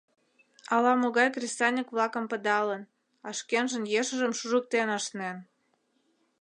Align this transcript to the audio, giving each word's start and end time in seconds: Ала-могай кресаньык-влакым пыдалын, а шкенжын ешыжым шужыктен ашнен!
Ала-могай 0.73 1.27
кресаньык-влакым 1.35 2.25
пыдалын, 2.31 2.83
а 3.27 3.29
шкенжын 3.39 3.83
ешыжым 3.99 4.33
шужыктен 4.39 4.87
ашнен! 4.97 5.37